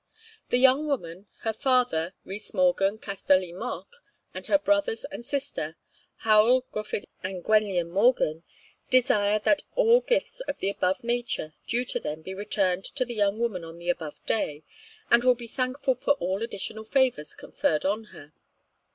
[0.49, 3.97] The Young Woman, her Father (Rhys Morgan, Castell y Moch),
[4.33, 5.77] and her Brothers and Sister
[6.25, 8.41] (Howel, Gruffydd, and Gwenllïan Morgan),
[8.89, 13.13] desire that all gifts of the above nature due to them be returned to the
[13.13, 14.63] Young Woman on the above day,
[15.11, 18.33] and will be thankful for all additional favours conferred on her.